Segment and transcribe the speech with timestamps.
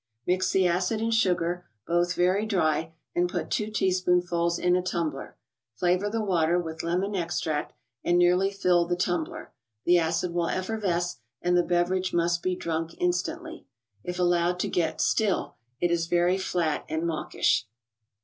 [0.25, 5.37] Mix the acid and sugar, both very dry, and put two teaspoonfuls in a tumbler.
[5.75, 9.53] Flavor the water with lemon extract and nearly fill the tumbler;
[9.85, 13.67] the acid will effervesce, and the beverage must be drunk instantly.
[14.03, 17.67] If allowed to get" still," it is very flat and mawkish.